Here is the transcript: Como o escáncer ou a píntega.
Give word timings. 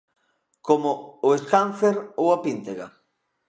Como 0.67 0.91
o 1.27 1.29
escáncer 1.39 1.95
ou 2.21 2.27
a 2.35 2.37
píntega. 2.45 2.87